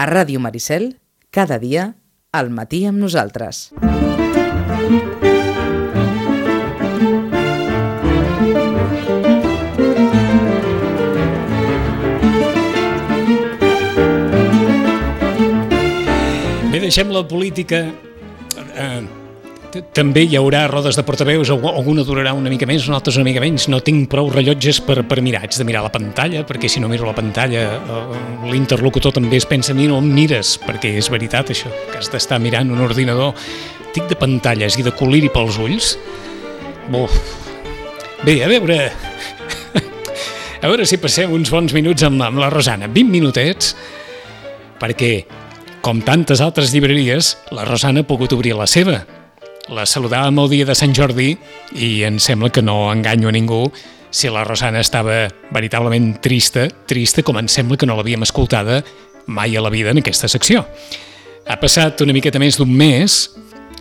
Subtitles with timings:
[0.00, 0.94] A Ràdio Maricel,
[1.28, 1.82] cada dia,
[2.32, 3.68] al matí amb nosaltres.
[16.72, 17.84] Bé, deixem la política...
[18.72, 19.19] Eh,
[19.94, 23.68] també hi haurà rodes de portaveus, alguna durarà una mica més, altra una mica menys.
[23.70, 26.90] No tinc prou rellotges per, per mirar, haig de mirar la pantalla, perquè si no
[26.90, 31.10] miro la pantalla eh, l'interlocutor també es pensa a mi no em mires, perquè és
[31.12, 33.36] veritat això, que has d'estar mirant un ordinador.
[33.94, 35.94] Tic de pantalles i de col·liri pels ulls.
[36.90, 37.14] Buf.
[38.26, 38.82] Bé, a veure...
[40.60, 42.84] A veure si passem uns bons minuts amb, amb la Rosana.
[42.84, 43.70] 20 minutets,
[44.76, 45.22] perquè,
[45.80, 48.98] com tantes altres llibreries, la Rosana ha pogut obrir la seva
[49.70, 51.30] la saludàvem el dia de Sant Jordi
[51.78, 53.62] i em sembla que no enganyo a ningú
[54.10, 58.80] si la Rosana estava veritablement trista, trista com em sembla que no l'havíem escoltada
[59.30, 60.64] mai a la vida en aquesta secció.
[61.46, 63.20] Ha passat una miqueta més d'un mes,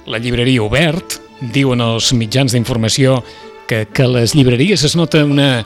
[0.05, 1.17] la llibreria obert,
[1.53, 3.23] diuen els mitjans d'informació
[3.67, 5.63] que, que les llibreries es nota una,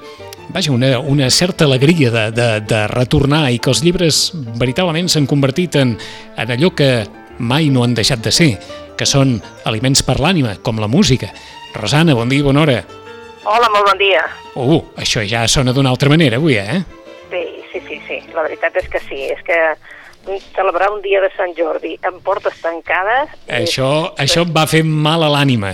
[0.55, 5.27] vaja, una, una certa alegria de, de, de retornar i que els llibres veritablement s'han
[5.27, 5.97] convertit en,
[6.37, 6.89] en allò que
[7.39, 8.51] mai no han deixat de ser,
[9.03, 9.35] que són
[9.67, 11.27] aliments per l'ànima, com la música.
[11.75, 12.77] Rosana, bon dia, bona hora.
[13.43, 14.23] Hola, molt bon dia.
[14.55, 16.79] Uh, això ja sona d'una altra manera avui, eh?
[17.33, 19.59] Sí, sí, sí, sí, la veritat és que sí, és que
[20.55, 23.33] celebrar un dia de Sant Jordi amb portes tancades...
[23.51, 24.23] Això, és...
[24.23, 25.73] això va fer mal a l'ànima.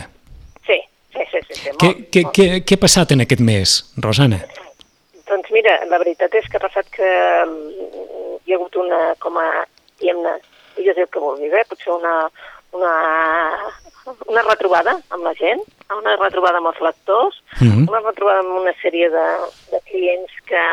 [0.66, 0.80] Sí,
[1.14, 4.41] sí, sí, sí, sí molt, què, què, què, què ha passat en aquest mes, Rosana?
[5.30, 9.49] Doncs mira, la veritat és que ha passat que hi ha hagut una, com a,
[10.02, 10.39] diguem-ne,
[10.80, 11.67] digues el que vulguis, eh?
[11.69, 12.23] potser una,
[12.77, 12.93] una,
[14.27, 15.61] una retrobada amb la gent,
[15.95, 17.89] una retrobada amb els lectors, mm -hmm.
[17.89, 19.27] una retrobada amb una sèrie de,
[19.71, 20.65] de clients que,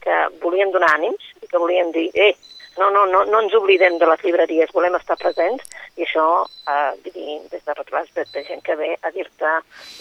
[0.00, 2.34] que volien donar ànims i que volien dir, eh,
[2.78, 5.62] no, no, no, no ens oblidem de les llibreries, volem estar presents,
[5.96, 9.52] i això, eh, dir, des de retrobades de, de gent que ve a dir-te,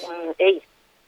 [0.08, 0.62] mm, ei,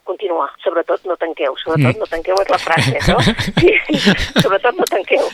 [0.06, 1.98] continuar, sobretot no tanqueu, sobretot mm.
[1.98, 3.18] no tanqueu és la frase, no?
[3.60, 3.98] Sí,
[4.38, 5.26] sobretot no tanqueu.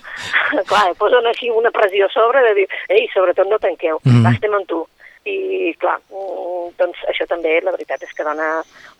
[0.71, 4.27] Clar, posen així una pressió a sobre de dir, ei, sobretot no tanqueu, mm.
[4.33, 4.81] estem amb tu
[5.29, 8.49] i clar, mm, doncs això també la veritat és que dona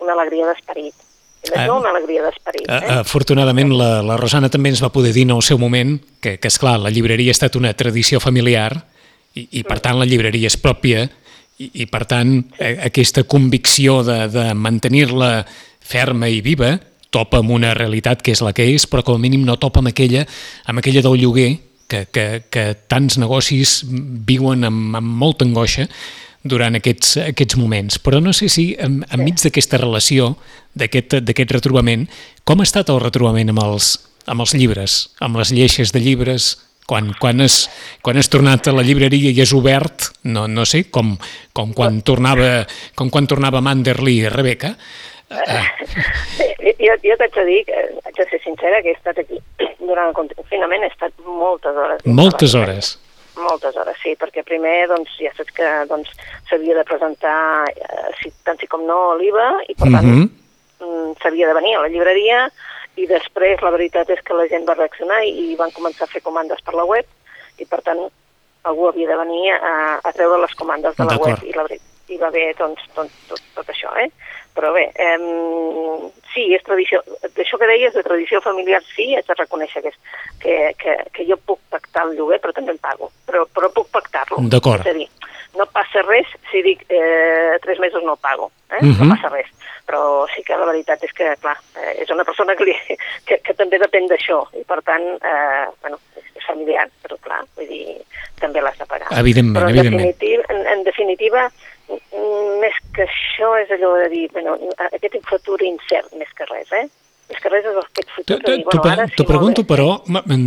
[0.03, 0.95] una alegria d'esperit.
[1.43, 2.69] Eh, una alegria d'esperit.
[2.69, 2.77] Eh?
[2.79, 2.99] eh?
[3.01, 6.53] Afortunadament la, la Rosana també ens va poder dir en el seu moment que, que
[6.53, 8.71] és clar, la llibreria ha estat una tradició familiar
[9.35, 9.83] i, i per mm.
[9.83, 11.03] tant la llibreria és pròpia
[11.59, 12.71] i, i per tant sí.
[12.87, 15.43] aquesta convicció de, de mantenir-la
[15.83, 16.77] ferma i viva
[17.13, 19.83] topa amb una realitat que és la que és, però com a mínim no topa
[19.83, 20.23] amb aquella,
[20.71, 21.51] amb aquella del lloguer
[21.93, 23.83] que, que, que tants negocis
[24.29, 25.89] viuen amb, amb molta angoixa
[26.43, 28.01] durant aquests, aquests moments.
[28.03, 30.33] Però no sé si en, enmig d'aquesta relació,
[30.79, 32.09] d'aquest retrobament,
[32.49, 33.95] com ha estat el retrobament amb els,
[34.27, 36.55] amb els llibres, amb les lleixes de llibres,
[36.89, 37.69] quan, quan, has,
[38.03, 41.15] quan has tornat a la llibreria i has obert, no, no sé, com,
[41.55, 42.67] com, quan tornava,
[42.99, 44.75] com quan tornava Manderly i Rebeca,
[46.33, 49.41] Sí, jo, jo t'haig de dir, que, haig de ser sincera, que he estat aquí
[49.81, 52.05] durant el confinament, he estat moltes hores.
[52.07, 52.93] Moltes hores?
[53.37, 56.11] Moltes hores, sí, perquè primer doncs, ja saps que doncs,
[56.51, 61.15] s'havia de presentar eh, si, tant si com no l'IVA i per tant mm -hmm.
[61.23, 62.51] s'havia de venir a la llibreria
[62.97, 66.13] i després la veritat és que la gent va reaccionar i, i van començar a
[66.13, 67.07] fer comandes per la web
[67.59, 68.03] i per tant
[68.63, 71.65] algú havia de venir a, a treure les comandes de la web i, la,
[72.13, 74.09] i va haver doncs, tot, tot, tot això, eh?
[74.53, 75.17] Però bé, eh,
[76.35, 77.01] sí, és tradició,
[77.31, 81.27] això que deies de tradició familiar, sí, haig de reconèixer que, és, que, que, que
[81.29, 84.43] jo puc pactar el lloguer, però també en pago, però, però puc pactar-lo.
[84.53, 84.85] D'acord.
[84.85, 85.09] És a dir,
[85.57, 88.81] no passa res si dic eh, tres mesos no pago, eh?
[88.81, 88.99] Uh -huh.
[88.99, 89.17] no mhm.
[89.17, 89.49] passa res.
[89.87, 92.77] Però sí que la veritat és que, clar, eh, és una persona que, li,
[93.27, 95.99] que, que també depèn d'això, i per tant, eh, bueno,
[96.35, 97.99] és familiar, però clar, vull dir,
[98.41, 99.09] també l'has de pagar.
[99.19, 100.07] Evidentment, però en evidentment.
[100.07, 101.51] Definitiva, en, en definitiva,
[102.63, 104.57] més que això és allò de dir, bueno,
[104.89, 106.87] aquest futur incert més que res, eh?
[107.31, 109.07] Més que res és aquest futur dir, bueno, ara...
[109.17, 110.03] T'ho pregunto, però,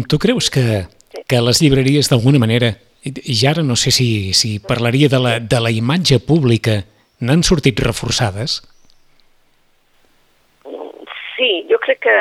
[0.09, 0.85] tu creus que,
[1.27, 2.73] que les llibreries d'alguna manera,
[3.05, 6.79] i ara no sé si, si parlaria de la, de la imatge pública,
[7.21, 8.61] n'han sortit reforçades?
[11.35, 12.17] Sí, jo crec que,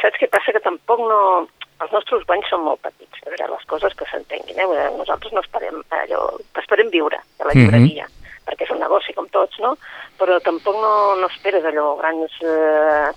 [0.00, 0.54] saps què passa?
[0.56, 1.22] Que tampoc no...
[1.78, 4.86] Els nostres banys són molt petits, a veure, les coses que s'entenguin, eh?
[4.98, 6.24] Nosaltres no esperem allò,
[6.58, 7.60] esperem viure a la mhm.
[7.60, 8.08] llibreria.
[8.08, 8.17] Mm -hmm
[8.48, 9.76] perquè és un negoci com tots, no?
[10.18, 13.12] Però tampoc no, no esperes allò grans, eh,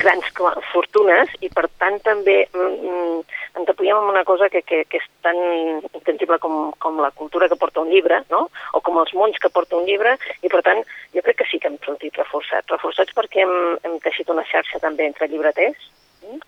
[0.00, 0.26] grans
[0.72, 3.20] fortunes i per tant també mm,
[3.60, 5.38] ens apoyem en una cosa que, que, que és tan
[5.92, 8.46] intangible com, com la cultura que porta un llibre, no?
[8.74, 10.82] O com els mons que porta un llibre i per tant
[11.14, 12.68] jo crec que sí que hem sortit reforçats.
[12.72, 15.88] Reforçats perquè hem, hem teixit una xarxa també entre llibreters,
[16.26, 16.42] mm?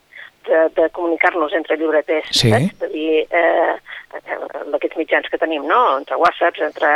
[0.48, 2.50] de, de comunicar-nos entre llibreters, sí.
[2.50, 2.74] saps?
[2.82, 3.76] De dir, eh,
[4.12, 5.98] d'aquests mitjans que tenim, no?
[5.98, 6.88] entre whatsapps, entre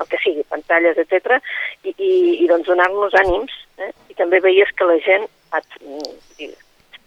[0.00, 1.38] el que sigui, pantalles, etc
[1.86, 3.54] i, i, i doncs donar-nos ànims.
[3.78, 3.92] Eh?
[4.12, 5.78] I també veies que la gent, et,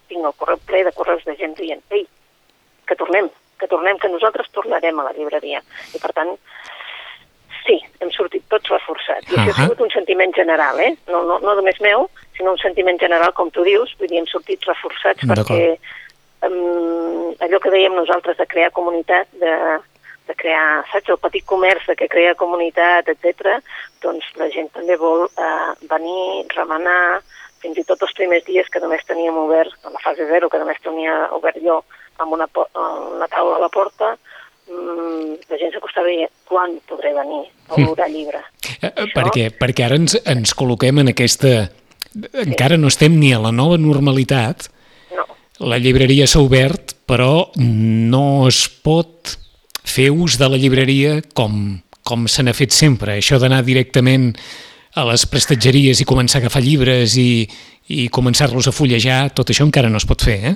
[0.09, 2.05] tinc el correu ple de correus de gent dient, ei,
[2.89, 3.29] que tornem,
[3.61, 5.61] que tornem, que nosaltres tornarem a la llibreria.
[5.93, 6.33] I per tant,
[7.65, 9.29] sí, hem sortit tots reforçats.
[9.29, 9.43] I uh -huh.
[9.43, 10.95] això ha sigut un sentiment general, eh?
[11.07, 14.27] No, no, no només meu, sinó un sentiment general, com tu dius, vull dir, hem
[14.27, 15.77] sortit reforçats perquè
[16.47, 19.53] um, allò que dèiem nosaltres de crear comunitat, de,
[20.29, 23.57] de crear, saps, el petit comerç que crea comunitat, etc.
[24.03, 27.21] doncs la gent també vol eh, venir, remenar,
[27.59, 30.61] fins i tot els primers dies que només teníem obert, a la fase 0, que
[30.61, 31.81] només tenia obert jo
[32.19, 34.13] amb una, una taula a la porta,
[34.69, 37.85] mmm, la gent s'acostava i quan podré venir a hm.
[37.89, 38.43] veure llibre.
[38.79, 41.69] Eh, eh perquè, perquè ara ens, ens col·loquem en aquesta...
[42.41, 44.65] Encara no estem ni a la nova normalitat.
[45.13, 45.25] No.
[45.59, 49.35] La llibreria s'ha obert, però no es pot
[49.83, 53.17] fer ús de la llibreria com, com se n'ha fet sempre.
[53.19, 54.31] Això d'anar directament
[54.95, 57.43] a les prestatgeries i començar a agafar llibres i,
[57.91, 60.55] i començar-los a fullejar, tot això encara no es pot fer, eh?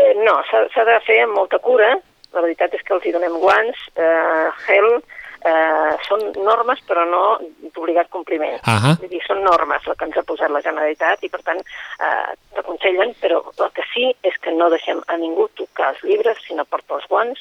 [0.00, 1.96] eh no, s'ha de fer amb molta cura.
[2.36, 4.88] La veritat és que els hi donem guants, eh, gel,
[5.44, 7.22] eh, són normes però no
[7.74, 8.58] d'obligat compliment.
[8.66, 8.94] Uh -huh.
[9.00, 12.30] Vull dir, són normes el que ens ha posat la Generalitat i per tant eh,
[12.54, 16.54] t'aconsellen, però el que sí és que no deixem a ningú tocar els llibres si
[16.54, 17.38] no porta els guants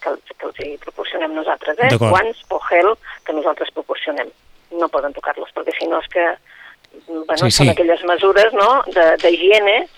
[0.00, 1.96] que, que els hi proporcionem nosaltres, eh?
[1.98, 4.30] guants o gel que nosaltres proporcionem
[4.70, 6.26] no poden tocar-los, perquè si no és que
[7.06, 7.56] bueno, sí, sí.
[7.58, 8.82] són aquelles mesures no,
[9.22, 9.88] d'higiene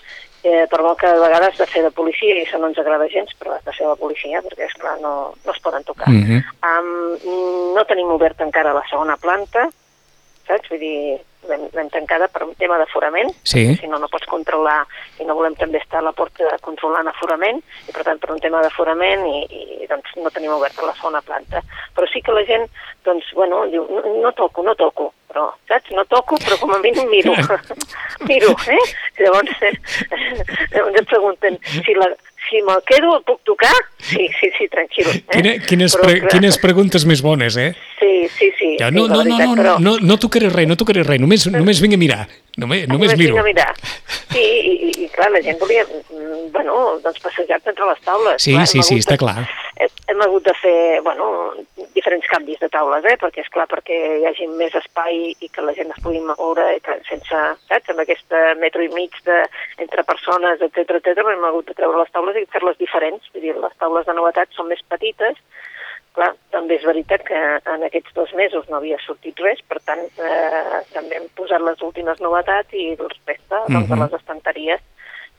[0.43, 3.09] eh, per molt que a vegades de fer de policia i això no ens agrada
[3.11, 5.13] gens, però has de ser de policia perquè, esclar, no,
[5.45, 6.09] no es poden tocar.
[6.09, 6.41] Mm -hmm.
[6.71, 9.69] um, no tenim obert encara la segona planta,
[10.47, 10.69] saps?
[10.71, 10.97] Vull dir,
[11.49, 13.65] l'hem tancada per un tema d'aforament, sí.
[13.79, 14.83] si no, no pots controlar,
[15.19, 18.41] i no volem també estar a la porta controlant aforament, i per tant per un
[18.43, 19.43] tema d'aforament i,
[19.83, 21.63] i doncs no tenim oberta la segona planta.
[21.95, 22.67] Però sí que la gent,
[23.07, 25.91] doncs, bueno, diu, no, no toco, no toco, però, saps?
[25.97, 27.35] No toco, però com a mínim miro.
[28.29, 28.83] miro, eh?
[29.19, 29.73] Llavors, eh,
[30.73, 32.13] llavors em pregunten si la,
[32.49, 33.73] si me'l quedo, el puc tocar?
[34.03, 35.07] Sí, sí, sí, tranquil.
[35.09, 35.23] Eh?
[35.31, 37.71] Quina, quines, pre quines preguntes més bones, eh?
[37.99, 38.71] Sí, sí, sí.
[38.79, 39.75] Ja, no, sí, no, veritat, no, no, però...
[39.79, 42.21] no, no tocaré res, no tocaré res, només, només vinc a mirar.
[42.57, 43.37] Només, només, només miro.
[43.37, 43.69] Vinc a mirar.
[44.33, 48.41] Sí, i, i, i clar, la gent volia, mm, bueno, doncs passejar-te entre les taules.
[48.43, 49.43] Sí, clar, sí, sí, està clar.
[50.13, 51.25] Hem hagut de fer, bueno,
[51.95, 53.15] diferents canvis de taules, eh?
[53.17, 56.67] perquè és clar perquè hi hagi més espai i que la gent es pugui moure
[56.85, 59.39] que sense, saps, amb aquest metro i mig de,
[59.81, 61.25] entre persones, etc etc.
[61.33, 64.53] hem hagut de treure les taules i fer-les diferents, vull dir, les taules de novetats
[64.59, 65.41] són més petites,
[66.13, 67.41] clar, també és veritat que
[67.73, 71.81] en aquests dos mesos no havia sortit res, per tant, eh, també hem posat les
[71.81, 73.73] últimes novetats i respecte uh -huh.
[73.73, 74.03] doncs, a mhm.
[74.03, 74.89] les estanteries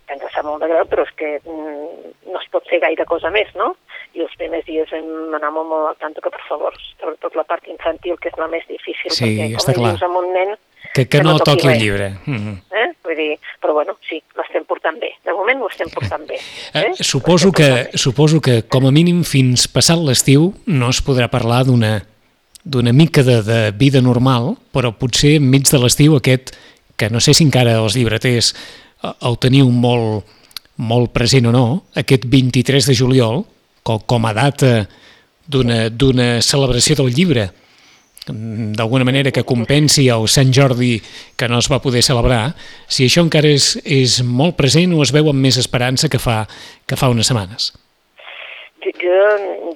[0.06, 3.06] que ens sap molt de greu, però és que mm, no es pot fer gaire
[3.09, 3.73] cosa més, no?
[4.15, 7.47] I els primers dies vam anar molt, molt al tanto que, per favor, sobretot la
[7.49, 10.55] part infantil, que és la més difícil, sí, perquè està com dius amb un nen...
[10.95, 12.12] Que, que, que no, no toqui el llibre.
[12.27, 12.56] Mm -hmm.
[12.81, 12.89] eh?
[13.03, 15.11] Vull dir, però bueno, sí, l'estem portant bé.
[15.25, 16.37] De moment ho estem portant bé.
[16.75, 16.85] Eh?
[16.85, 16.91] Eh?
[17.01, 22.03] Suposo, que, suposo que, com a mínim, fins passat l'estiu no es podrà parlar d'una
[22.65, 26.56] d'una mica de, de vida normal, però potser enmig de l'estiu aquest,
[26.97, 28.55] que no sé si encara els llibreters
[29.05, 30.31] el teniu molt,
[30.77, 31.67] molt present o no,
[31.99, 33.45] aquest 23 de juliol,
[33.85, 34.87] com, com a data
[35.47, 37.51] d'una celebració del llibre,
[38.27, 40.96] d'alguna manera que compensi el Sant Jordi
[41.37, 42.55] que no es va poder celebrar,
[42.89, 46.44] si això encara és, és molt present o es veu amb més esperança que fa,
[46.89, 47.73] que fa unes setmanes?
[48.84, 49.20] Jo, jo,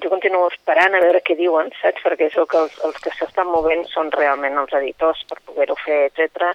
[0.01, 2.01] jo continuo esperant a veure què diuen, saps?
[2.05, 6.09] Perquè és que els, els que s'estan movent són realment els editors per poder-ho fer,
[6.09, 6.49] etc.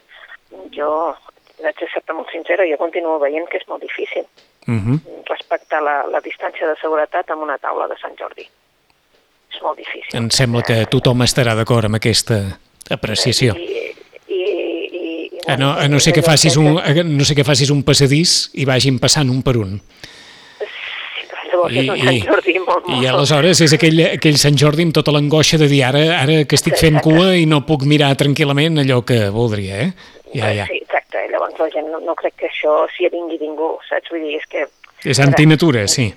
[0.75, 0.90] Jo
[1.62, 4.25] vaig ser molt sincera, jo continuo veient que és molt difícil
[4.66, 4.94] uh mhm.
[4.94, 5.25] -huh.
[5.30, 8.49] respectar la, la distància de seguretat amb una taula de Sant Jordi.
[9.54, 10.16] És molt difícil.
[10.18, 12.58] Em sembla que tothom estarà d'acord amb aquesta
[12.90, 13.54] apreciació.
[13.54, 13.94] I,
[14.28, 16.80] i, i, i a, no, a no ser que facis un,
[17.16, 19.80] no sé que facis un passadís i vagin passant un per un.
[21.70, 23.02] I, i, Jordi molt, molt.
[23.02, 26.58] I aleshores és aquell, aquell Sant Jordi amb tota l'angoixa de dir ara, ara que
[26.58, 29.90] estic fent cua i no puc mirar tranquil·lament allò que voldria, eh?
[30.34, 30.66] Ja, ja.
[30.66, 30.84] Sí,
[31.64, 34.12] la gent no, no crec que això s'hi avingui ningú, saps?
[34.12, 34.66] Vull dir, és que...
[35.04, 36.09] És antinatura, sí.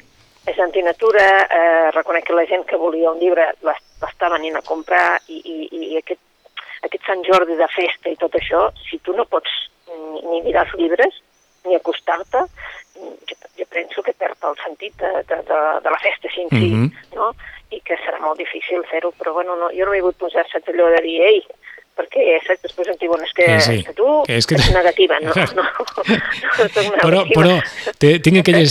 [0.47, 5.19] És antinatura, eh, reconec que la gent que volia un llibre l'està venint a comprar
[5.27, 5.57] i, i,
[5.91, 6.21] i aquest,
[6.87, 9.51] aquest Sant Jordi de festa i tot això, si tu no pots
[9.89, 11.19] ni, ni mirar els llibres,
[11.67, 12.45] ni acostar-te,
[12.95, 16.49] jo, jo penso que perd el sentit de, de, de, de la festa sí, en
[16.49, 17.15] si, mm -hmm.
[17.19, 17.33] no?
[17.69, 20.63] I que serà molt difícil fer-ho, però bueno, no, jo no he hagut posar se
[20.63, 21.43] allò de dir, ei,
[21.97, 23.85] perquè saps, després em diuen és que, sí, sí.
[23.87, 24.57] que tu que és que...
[24.59, 27.03] ets negativa, no, no, no, no soc negativa.
[27.03, 27.55] Però, però
[28.23, 28.65] tinc, aquella,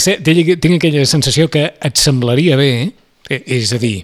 [0.62, 2.70] tinc aquella sensació que et semblaria bé,
[3.30, 3.96] eh, és a dir,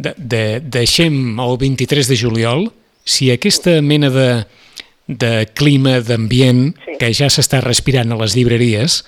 [0.00, 2.70] de, de, deixem el 23 de juliol,
[3.04, 4.30] si aquesta mena de,
[5.06, 6.96] de clima, d'ambient, Sí.
[7.00, 9.02] que ja s'està respirant a les llibreries,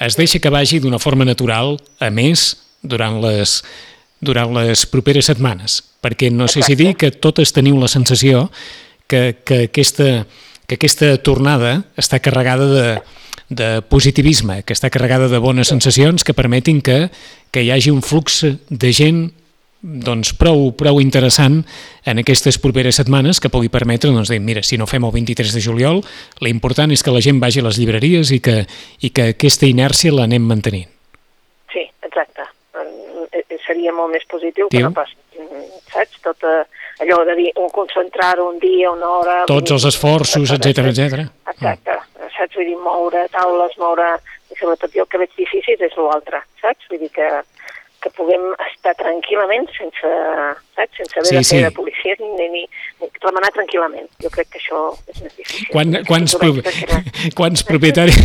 [0.00, 3.62] es deixa que vagi d'una forma natural, a més, durant les,
[4.20, 5.82] durant les properes setmanes.
[6.04, 6.82] Perquè no sé si Exacte.
[6.82, 8.48] dir que totes teniu la sensació
[9.06, 10.26] que, que, aquesta,
[10.66, 12.88] que aquesta tornada està carregada de,
[13.48, 17.08] de positivisme, que està carregada de bones sensacions que permetin que,
[17.52, 19.26] que hi hagi un flux de gent
[19.84, 21.60] doncs, prou, prou interessant
[22.08, 25.52] en aquestes properes setmanes que pugui permetre doncs, dir, mira, si no fem el 23
[25.52, 26.00] de juliol,
[26.40, 28.62] l'important és que la gent vagi a les llibreries i que,
[29.04, 30.88] i que aquesta inèrcia l'anem mantenint.
[31.74, 32.48] Sí, exacte.
[32.80, 34.88] Eh, eh, Seria molt més positiu que Diu.
[34.88, 36.22] no pas, mm, saps?
[36.24, 36.64] Tot eh,
[37.00, 39.40] allò de dir, un concentrar un dia, una hora...
[39.50, 41.24] Tots els esforços, etc etc.
[41.54, 41.98] Exacte,
[42.36, 42.54] saps?
[42.54, 44.14] Vull dir, moure taules, moure...
[44.52, 46.86] I sobretot jo el que veig difícil és l'altre, saps?
[46.90, 47.28] Vull dir que,
[48.04, 50.10] que puguem estar tranquil·lament sense,
[50.76, 51.00] saps?
[51.00, 51.64] sense haver Sí, de fer sí.
[51.64, 52.62] de policia ni, ni,
[53.00, 54.06] ni remenar tranquil·lament.
[54.22, 55.66] Jo crec que això és més difícil.
[55.72, 56.52] Quan, quants, pro,
[57.40, 58.20] quants propietaris...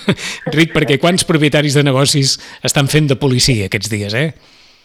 [0.58, 2.36] Ric, perquè quants propietaris de negocis
[2.66, 4.28] estan fent de policia aquests dies, eh?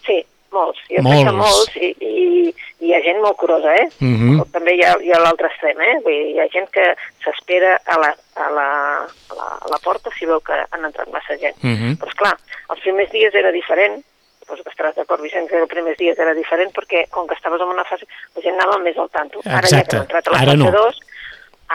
[0.06, 0.22] Sí,
[0.54, 0.80] molts.
[0.88, 1.18] Jo Molts.
[1.18, 3.88] crec que molts i, i hi ha gent molt curosa, eh?
[4.00, 4.40] Mhm.
[4.40, 5.94] O també hi ha, hi ha l'altre extrem, eh?
[6.04, 6.84] Vull dir, hi ha gent que
[7.24, 8.66] s'espera a, la, a, la,
[9.06, 11.56] a, la, a la porta si veu que han entrat massa gent.
[11.62, 11.96] Mhm.
[12.00, 12.34] Però, esclar,
[12.70, 14.02] els primers dies era diferent,
[14.46, 17.66] que estaràs d'acord, Vicenç, que els primers dies era diferent perquè, com que estaves en
[17.72, 18.06] una fase,
[18.36, 19.40] la gent anava més al tanto.
[19.44, 19.96] Ara ja que Exacte.
[19.96, 20.70] hem entrat a la Ara fase no.
[20.70, 21.00] 2,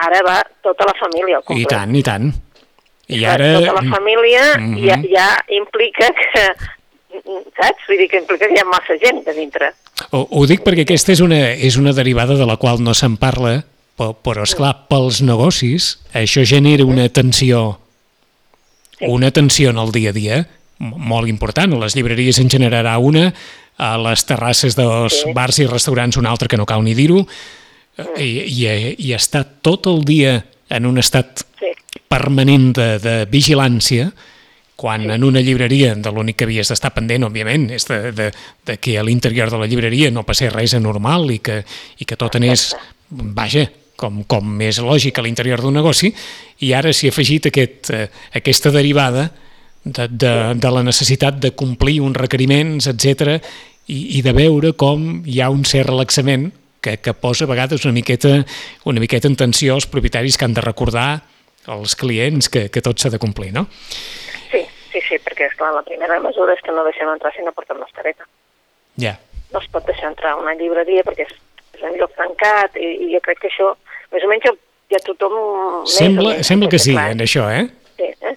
[0.06, 1.68] ara va tota la família al I complet.
[1.68, 2.32] tant, i tant.
[3.12, 3.50] I ara...
[3.58, 4.78] Tota la família Mhm.
[4.86, 6.46] ja, ja implica que,
[7.56, 7.84] saps?
[7.88, 9.72] Vull dir que implica que hi ha massa gent de dintre.
[10.10, 13.16] Ho, ho dic perquè aquesta és una, és una derivada de la qual no se'n
[13.20, 13.58] parla,
[13.98, 17.78] però, però esclar, pels negocis això genera una tensió
[19.02, 19.06] Sí.
[19.08, 20.36] una tensió en el dia a dia
[20.78, 21.72] molt important.
[21.74, 23.32] A les llibreries en generarà una,
[23.78, 25.32] a les terrasses dels Sí.
[25.34, 27.24] bars i restaurants una altra que no cal ni dir-ho,
[28.16, 28.66] i, i,
[28.98, 31.72] i està tot el dia en un estat Sí,
[32.08, 34.12] permanent de, de vigilància,
[34.82, 38.30] quan en una llibreria de l'únic que havies d'estar pendent, òbviament, és de, de,
[38.66, 41.60] de que a l'interior de la llibreria no passés res anormal i que,
[42.02, 42.72] i que tot anés,
[43.08, 46.10] vaja, com, com és lògic a l'interior d'un negoci,
[46.66, 48.08] i ara s'hi ha afegit aquest, eh,
[48.42, 49.28] aquesta derivada
[49.84, 53.38] de, de, de la necessitat de complir uns requeriments, etc
[53.86, 56.50] i, i de veure com hi ha un cert relaxament
[56.82, 58.40] que, que posa a vegades una miqueta,
[58.90, 61.22] una miqueta en tensió als propietaris que han de recordar
[61.70, 63.68] als clients que, que tot s'ha de complir, no?
[65.42, 68.24] Perquè, esclar, la primera mesura és que no deixem entrar si no portem mascareta.
[68.98, 69.16] Ja.
[69.52, 71.34] No es pot deixar entrar a una llibreria perquè és,
[71.74, 73.74] és un lloc tancat i, i jo crec que això,
[74.12, 74.46] més o menys,
[74.92, 75.34] ja, tothom...
[75.34, 77.66] més o Sembla, sembla que sí, clar, en això, eh?
[77.96, 78.36] Sí, eh?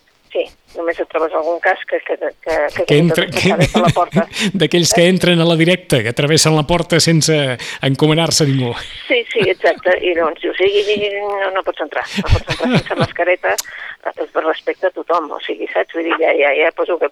[0.78, 2.30] Només et trobes algun cas que, que, que,
[2.76, 4.28] que, Que entra, que, que la porta.
[4.60, 7.36] D'aquells que entren a la directa, que travessen la porta sense
[7.82, 8.74] encomanar-se a ningú.
[9.08, 9.98] Sí, sí, exacte.
[10.02, 12.06] I doncs dius, sí, no, no pots entrar.
[12.22, 15.32] No pots entrar sense mascareta eh, per respecte a tothom.
[15.36, 15.96] O sigui, saps?
[15.96, 17.12] Vull dir, ja, ja, ja poso que...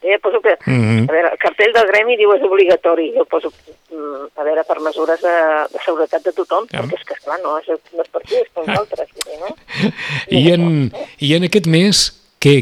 [0.00, 0.54] Ja poso que...
[0.64, 1.04] Mhm.
[1.10, 3.10] A veure, el cartell del gremi diu és obligatori.
[3.16, 3.50] Jo poso,
[3.92, 5.34] mm, a veure, per mesures de,
[5.74, 6.80] de seguretat de tothom, Ja.
[6.80, 9.12] perquè és que, esclar, no és, no és per tu, és per nosaltres.
[9.26, 9.52] Dir, no?
[10.30, 10.64] I en,
[11.20, 12.00] I en aquest mes,
[12.40, 12.54] què,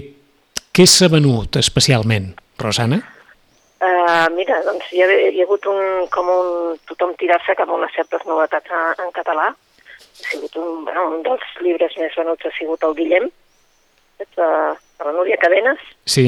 [0.74, 2.98] què s'ha venut especialment, Rosana?
[3.78, 7.76] Uh, mira, doncs hi ha, hi ha hagut un, com un, tothom tirar-se cap a
[7.76, 9.52] unes certes novetats en, en català.
[9.54, 13.30] Ha sigut un, bueno, un dels llibres més venuts ha sigut el Guillem,
[14.18, 14.34] saps?
[14.34, 15.82] Uh, de la Núria Cadenes.
[16.10, 16.26] Sí?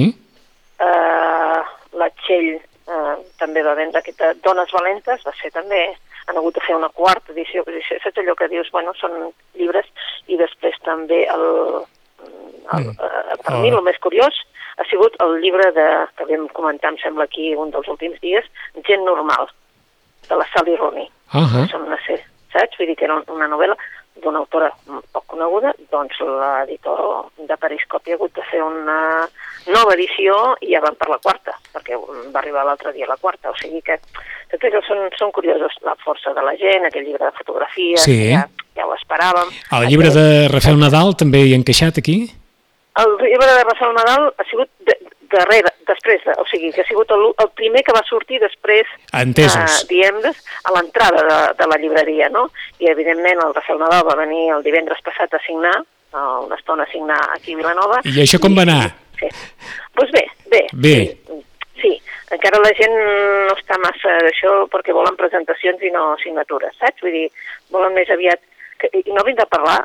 [0.78, 1.58] Uh,
[1.98, 5.88] la Txell uh, també va vendre aquesta Dones Valentes, va ser també,
[6.30, 9.90] han hagut de fer una quarta edició, saps allò que dius, bueno, són llibres,
[10.30, 11.48] i després també el,
[12.72, 12.90] el, Mm.
[12.90, 13.60] uh, per Oh.
[13.60, 14.34] mi el més curiós
[14.78, 15.86] ha sigut el llibre de,
[16.16, 18.44] que vam comentar, em sembla aquí, un dels últims dies,
[18.86, 19.48] Gent normal,
[20.28, 21.08] de la Sally Rooney.
[21.34, 21.66] Uh -huh.
[22.06, 22.20] Ser,
[22.52, 22.76] saps?
[22.78, 23.76] Vull dir que era una novel·la
[24.22, 24.70] d'una autora
[25.12, 29.28] poc coneguda, doncs l'editor de Periscopi ha hagut de fer una
[29.68, 31.94] nova edició i ja van per la quarta, perquè
[32.32, 33.98] va arribar l'altre dia la quarta, o sigui que
[34.50, 38.30] tot això són, són curiosos, la força de la gent, aquell llibre de fotografies, Sí.
[38.32, 39.48] ja, ja ho esperàvem.
[39.72, 42.28] El llibre de Rafael Nadal també hi ha encaixat aquí?
[42.98, 44.96] El llibre de Rafael Nadal ha sigut de,
[45.30, 48.88] darrere, després, de, o sigui, que ha sigut el, el primer que va sortir després,
[49.16, 49.62] Entesos.
[49.62, 52.48] eh, diem, a l'entrada de, de la llibreria, no?
[52.78, 55.76] I, evidentment, el Rafael Nadal va venir el divendres passat a signar,
[56.12, 58.02] uh, una estona a signar aquí a Vilanova.
[58.04, 58.82] I això com va anar?
[59.20, 59.30] Sí.
[59.98, 60.66] Doncs bé, bé.
[60.72, 60.96] Bé.
[61.30, 61.40] Sí,
[61.82, 61.94] sí,
[62.34, 67.02] encara la gent no està massa d'això perquè volen presentacions i no signatures, saps?
[67.04, 67.26] Vull dir,
[67.72, 68.42] volen més aviat
[68.80, 69.78] que, i no vindrà a parlar,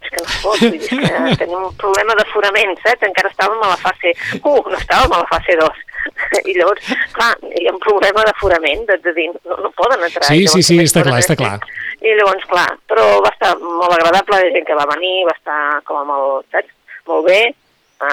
[0.00, 3.06] és que no es pot, vull dir, que tenim un problema d'aforament, saps?
[3.08, 5.86] Encara estàvem a la fase 1, no estàvem a la fase 2.
[6.50, 7.30] I llavors, clar,
[7.60, 10.26] hi ha un problema d'aforament, de, de dir, no, no poden entrar.
[10.28, 11.54] Sí, sí, llavors sí, només està clar, està clar.
[12.00, 15.62] I llavors, clar, però va estar molt agradable, la gent que va venir, va estar
[15.88, 16.72] com a molt, saps?
[17.10, 17.40] Molt bé,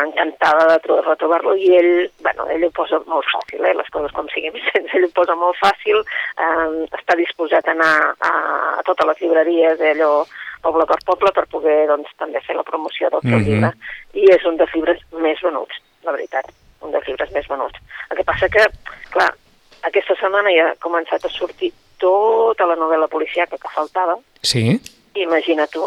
[0.06, 4.12] encantada de tro- retrobar-lo i ell, bueno, ell ho posa molt fàcil, eh, les coses
[4.12, 4.53] com siguin,
[4.94, 6.01] ell ho posa molt fàcil,
[6.38, 6.67] eh,
[7.00, 8.32] està disposat a anar a,
[8.79, 10.25] a totes les llibreries, eh, allò,
[10.62, 13.46] poble per poble, per poder doncs, també fer la promoció del seu Mhm.
[13.48, 13.72] llibre.
[14.13, 16.46] I és un dels llibres més venuts, la veritat,
[16.82, 17.79] un dels llibres més venuts.
[18.10, 18.65] El que passa que,
[19.12, 19.29] clar,
[19.84, 24.79] aquesta setmana ja ha començat a sortir tota la novel·la policiaca que faltava, Sí?
[25.15, 25.82] Imagina tu,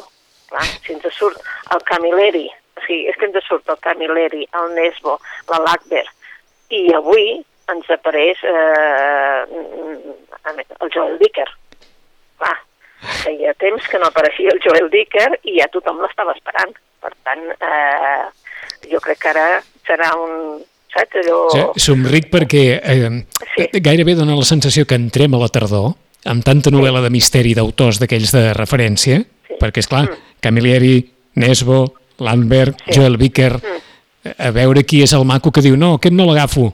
[0.49, 1.37] clar, si ens surt
[1.75, 2.49] el Camilleri,
[2.91, 5.17] sigui, és que ens surt el Camilleri, el Nesbo,
[5.53, 6.05] la Lackber,
[6.75, 7.39] i avui
[7.71, 9.47] ens apareix eh,
[10.81, 11.47] el Joel Dicker.
[12.41, 12.57] Clar,
[13.23, 16.75] feia temps que no apareixia el Joel Dicker i ja tothom l'estava esperant.
[17.01, 18.27] Per tant, eh,
[18.91, 19.47] jo crec que ara
[19.87, 20.61] serà un...
[20.91, 21.37] Saps allò...
[21.55, 23.11] Sí, somric perquè eh,
[23.55, 23.69] Sí.
[23.79, 25.93] gairebé dona la sensació que entrem a la tardor
[26.27, 29.55] amb tanta novel·la de misteri d'autors d'aquells de referència, Sí.
[29.61, 30.09] perquè, és clar,
[30.43, 30.99] Camilleri,
[31.41, 31.85] Nesbo,
[32.21, 32.97] Landberg, Sí.
[32.99, 33.53] Joel Vicker,
[34.39, 36.71] a veure qui és el maco que diu no, aquest no l'agafo.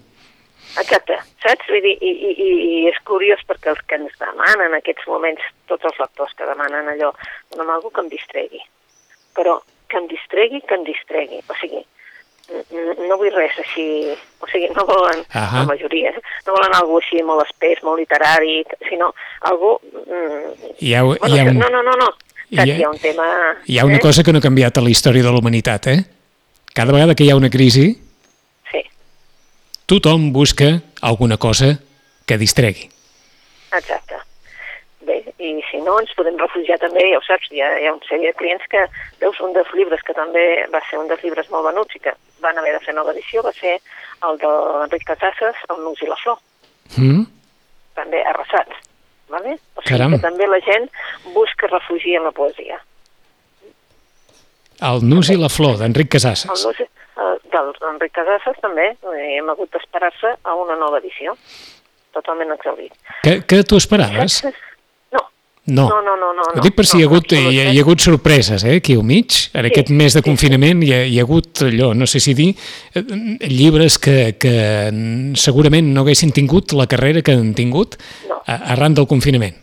[0.81, 1.69] Exacte, saps?
[1.71, 5.07] Vull dir, i, i, i i és curiós perquè els que ens demanen en aquests
[5.09, 7.13] moments, tots els lectors que demanen allò,
[7.55, 8.61] dona'm algú que em distregui.
[9.35, 11.41] Però que em distregui, que em distregui.
[11.49, 11.83] O sigui,
[13.09, 13.87] no vull res així...
[14.43, 15.63] O sigui, no volen, Ahà.
[15.63, 16.13] la majoria,
[16.47, 19.13] no volen algú així molt espès, molt literari, sinó
[19.51, 19.77] algú...
[20.07, 22.09] Mm, Hi ha, bueno, hi ha, un, No, no, no, no.
[22.51, 22.71] Hi Saps?
[22.71, 23.27] ha- Hi ha un tema...
[23.67, 24.01] hi ha una eh?
[24.01, 26.05] cosa que no ha canviat a la història de la humanitat, eh?
[26.75, 27.89] Cada vegada que hi ha una crisi,
[28.71, 28.83] Sí,
[29.87, 31.79] tothom busca alguna cosa
[32.27, 32.89] que distregui.
[33.73, 34.15] Exacte.
[35.07, 37.93] Bé, i si no, ens podem refugiar també, ja ho saps, hi ha, hi ha
[37.95, 38.81] un sèrie de clients que,
[39.23, 42.15] veus, un dels llibres que també va ser un dels llibres molt venuts i que
[42.43, 43.77] van haver de fer nova edició va ser
[44.27, 46.39] el de l'Enric Casasses, El Nus i la Flor,
[46.97, 47.25] Mm?
[47.95, 48.77] també arrasats.
[49.33, 49.57] Vale?
[49.75, 50.15] O sigui Caram.
[50.15, 50.87] que també la gent
[51.35, 52.79] busca refugi en la poesia.
[54.87, 56.67] El nus i la flor, d'Enric El Casasses.
[56.67, 56.89] Nus eh,
[57.53, 61.37] del Enric Casasses també eh, hem hagut d'esperar-se a una nova edició,
[62.17, 62.93] totalment exhaurit.
[63.25, 64.43] Que, que tu esperaves?
[65.67, 65.89] No.
[65.89, 66.33] no, no, no.
[66.33, 68.63] no, Ho dic per si no, hi ha hagut, hi, ha, hi ha hagut sorpreses,
[68.65, 69.35] eh, aquí al mig.
[69.53, 72.21] En Sí, aquest mes de sí, confinament hi ha, hi ha hagut allò, no sé
[72.23, 72.53] si dir,
[72.95, 73.03] eh,
[73.51, 74.53] llibres que, que
[75.35, 77.97] segurament no haguessin tingut la carrera que han tingut
[78.29, 78.39] No.
[78.47, 79.57] arran del confinament.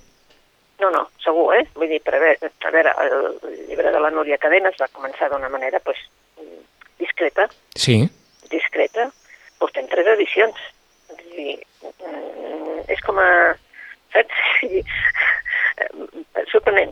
[0.83, 1.63] No, no, segur, eh?
[1.79, 5.29] Vull dir, per a veure, a veure el llibre de la Núria Cadenes va començar
[5.31, 5.97] d'una manera pues,
[6.99, 8.01] discreta, Sí,
[8.51, 9.07] discreta.
[9.57, 10.59] Portem tres edicions.
[11.07, 11.55] Vull dir,
[11.87, 13.29] mm, és com a...
[14.11, 14.43] Saps?
[15.73, 15.87] Eh,
[16.51, 16.91] sorprenent.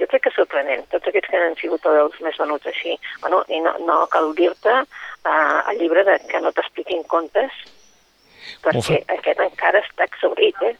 [0.00, 0.86] Jo crec que és sorprenent.
[0.90, 2.96] Tots aquests que han sigut els més venuts així.
[3.20, 7.50] Bueno, i no, no cal dir-te eh, el llibre de que no t'expliquin contes,
[8.62, 9.16] perquè Ufa.
[9.18, 10.74] aquest encara està exaurit, eh?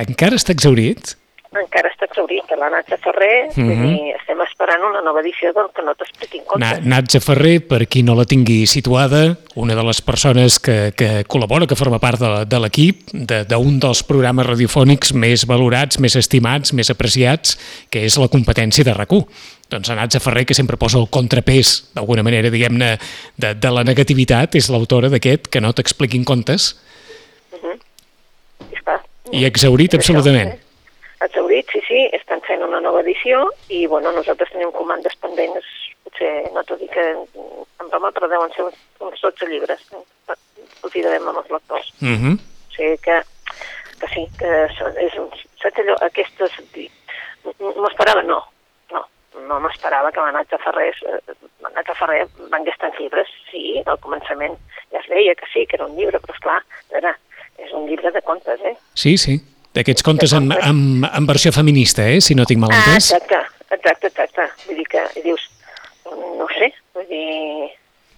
[0.00, 1.16] encara està exaurit?
[1.58, 3.70] Encara està exaurit, que la Natxa Ferrer, mm Mhm.
[3.82, 3.96] -hmm.
[3.96, 6.84] i estem esperant una nova edició del que no t'expliquin Na, contes.
[6.86, 11.66] Natza Ferrer, per qui no la tingui situada, una de les persones que, que col·labora,
[11.66, 16.14] que forma part de, de l'equip, de- d'un de, dels programes radiofònics més valorats, més
[16.14, 17.58] estimats, més apreciats,
[17.90, 19.26] que és la competència de RAC1.
[19.68, 22.98] Doncs la Natza Ferrer, que sempre posa el contrapès, d'alguna manera, diguem-ne,
[23.36, 26.76] de, de la negativitat, és l'autora d'aquest, que no t'expliquin contes,
[27.52, 29.00] I, està.
[29.32, 30.58] i exaurit És això, absolutament.
[31.20, 35.66] Exaurit, sí, sí, estan fent una nova edició i, bueno, nosaltres tenim comandes pendents,
[36.06, 39.84] potser no t'ho dic que en broma, però deuen ser uns, uns 12 llibres.
[40.30, 41.92] Els hi devem amb els lectors.
[42.00, 42.34] Uh -huh.
[42.38, 43.20] O sigui que,
[44.00, 44.50] que sí, que
[45.06, 45.28] és un,
[45.60, 46.56] saps allò, aquestes...
[47.60, 48.22] M'ho esperava?
[48.22, 48.40] No,
[48.92, 49.04] no,
[49.48, 51.20] no m'esperava que la Natxa Ferrer, eh,
[51.60, 53.28] la Natxa Ferrer vengués tants llibres.
[53.50, 54.56] Sí, al començament
[54.90, 57.16] ja es veia que sí, que era un llibre, però esclar, era,
[57.58, 58.76] és un llibre de contes, eh?
[58.94, 59.40] Sí, sí.
[59.76, 62.20] D'aquests contes en, en, en versió feminista, eh?
[62.20, 63.12] si no tinc mal Ah, entès.
[63.14, 63.38] exacte,
[63.76, 64.46] exacte, exacte.
[64.66, 65.44] Vull dir que dius,
[66.10, 67.68] no sé, vull dir,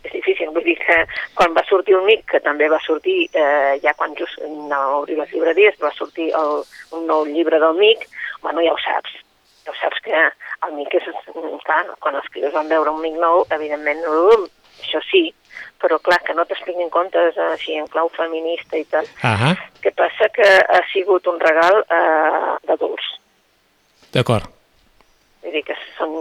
[0.09, 0.49] és difícil.
[0.55, 0.97] Vull dir que
[1.37, 5.19] quan va sortir el MIC, que també va sortir, eh, ja quan just no obrir
[5.21, 6.63] les llibreries, va sortir el,
[6.97, 8.09] un nou llibre del MIC,
[8.41, 9.13] bueno, ja ho saps.
[9.67, 10.25] Ja ho saps que
[10.67, 11.13] el MIC és,
[11.69, 14.01] clar, quan els crios van veure un MIC nou, evidentment,
[14.81, 15.29] això sí,
[15.83, 19.09] però clar, que no t'expliquin contes així en clau feminista i tal.
[19.27, 23.09] Ahà, Què passa que ha sigut un regal eh, d'adults.
[24.15, 24.47] d'acord.
[25.43, 26.13] Vull dir que són,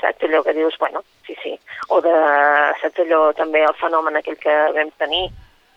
[0.00, 1.54] saps allò que dius, bueno, sí, sí.
[1.88, 2.12] O de,
[2.82, 5.24] saps allò també el fenomen aquell que vam tenir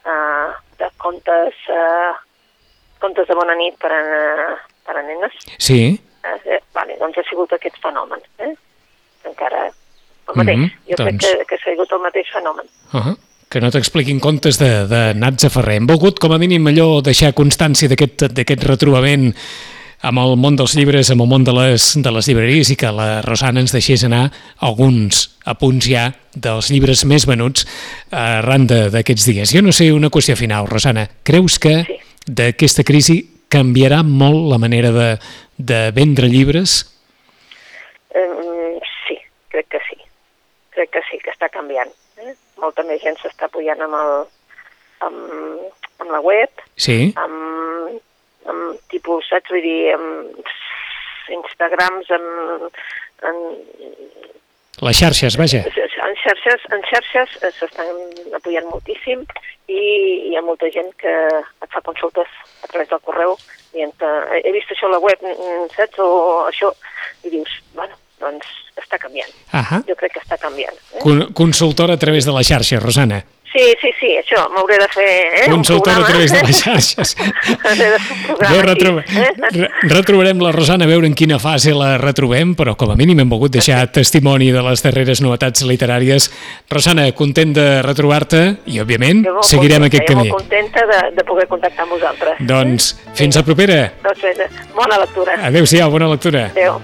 [0.03, 2.11] uh, de contes, uh,
[2.99, 4.01] contes de bona nit per a,
[4.85, 5.37] per a nenes.
[5.57, 5.83] Sí,
[6.21, 8.19] Eh, eh, vale, doncs ha sigut aquest fenomen.
[8.45, 8.51] Eh?
[9.25, 9.63] Encara
[10.31, 10.57] el mateix.
[10.57, 11.25] Mhm, jo doncs.
[11.25, 12.65] crec que, que ha sigut el mateix fenomen.
[12.93, 13.17] uh -huh.
[13.51, 15.75] que no t'expliquin contes de, de nats a Ferrer.
[15.75, 19.35] Hem volgut, com a mínim, allò deixar constància d'aquest retrobament
[20.01, 22.91] amb el món dels llibres, amb el món de les, de les llibreries i que
[22.91, 27.67] la Rosana ens deixés anar alguns apunts ja dels llibres més venuts
[28.09, 29.51] arran d'aquests dies.
[29.53, 31.07] Jo no sé, una qüestió final, Rosana.
[31.23, 31.99] Creus que Sí.
[32.25, 35.19] d'aquesta crisi canviarà molt la manera de,
[35.57, 36.87] de vendre llibres?
[38.15, 39.17] Eh, sí,
[39.49, 40.00] crec que sí.
[40.81, 41.91] Crec que sí, que està canviant.
[42.17, 42.31] Eh?
[42.57, 44.13] Molta més gent s'està apoyant amb, el,
[45.05, 47.11] amb, amb la web, Sí?
[47.21, 47.99] amb,
[48.49, 50.41] amb tipus, saps, vull dir, amb
[51.37, 52.81] Instagrams, amb,
[53.29, 55.61] amb, Les xarxes, vaja.
[55.61, 57.91] en xarxes, en xarxes eh, s'estan
[58.33, 59.21] apoyant moltíssim
[59.69, 59.81] i
[60.31, 62.25] hi ha molta gent que et fa consultes
[62.63, 63.35] a través del correu
[63.75, 63.93] dient
[64.41, 65.21] he vist això a la web,
[65.75, 66.09] saps, o
[66.49, 66.73] això,
[67.21, 68.47] i dius, bueno, doncs
[68.79, 69.29] està canviant.
[69.51, 69.81] Ahà.
[69.89, 70.77] Jo crec que està canviant.
[70.95, 71.01] Eh?
[71.03, 73.23] Con consultora a través de la xarxa, Rosana.
[73.51, 76.07] Sí, sí, sí, això, m'hauré de fer eh, un Consultora a programa.
[76.07, 77.09] través de les xarxes.
[77.19, 79.33] Un Bé, aquí, retroba, eh?
[79.51, 83.19] re retrobarem la Rosana a veure en quina fase la retrobem, però com a mínim
[83.19, 86.29] hem volgut deixar testimoni de les darreres novetats literàries.
[86.71, 90.29] Rosana, content de retrobar-te i, òbviament, Jo seguirem contenta, aquest jo camí.
[90.31, 92.39] molt contenta de, de poder contactar amb vosaltres.
[92.55, 93.81] Doncs fins a propera.
[94.07, 94.47] Doncs
[94.79, 95.35] bona lectura.
[95.51, 96.47] Adéu-siau, bona lectura.
[96.55, 96.79] Adéu.